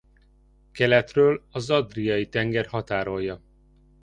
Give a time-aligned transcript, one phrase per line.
[0.71, 3.41] Keletről az Adriai-tenger határolja.